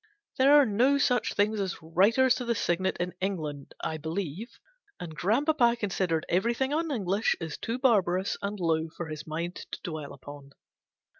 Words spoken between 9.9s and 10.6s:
upon.